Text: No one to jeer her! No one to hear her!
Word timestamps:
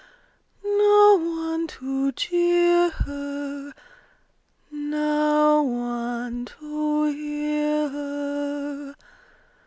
No 0.63 1.19
one 1.21 1.67
to 1.67 2.11
jeer 2.13 2.89
her! 2.89 3.71
No 4.71 5.61
one 5.61 6.45
to 6.45 7.05
hear 7.05 7.87
her! 7.89 8.95